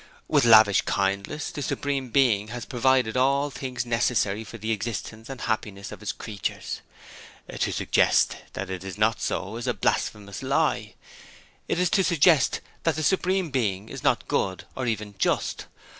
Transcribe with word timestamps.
With 0.27 0.45
lavish 0.45 0.81
kindness, 0.81 1.51
the 1.51 1.61
Supreme 1.61 2.09
Being 2.09 2.47
had 2.47 2.67
provided 2.67 3.15
all 3.15 3.51
things 3.51 3.85
necessary 3.85 4.43
for 4.43 4.57
the 4.57 4.71
existence 4.71 5.29
and 5.29 5.41
happiness 5.41 5.91
of 5.91 5.99
his 5.99 6.11
creatures. 6.11 6.81
To 7.55 7.71
suggest 7.71 8.35
that 8.53 8.71
it 8.71 8.83
is 8.83 8.97
not 8.97 9.21
so 9.21 9.57
is 9.57 9.67
a 9.67 9.75
blasphemous 9.75 10.41
lie: 10.41 10.95
it 11.67 11.77
is 11.77 11.91
to 11.91 12.03
suggest 12.03 12.61
that 12.81 12.95
the 12.95 13.03
Supreme 13.03 13.51
Being 13.51 13.89
is 13.89 14.01
not 14.03 14.27
good 14.27 14.63
or 14.75 14.87
even 14.87 15.13
just. 15.19 15.67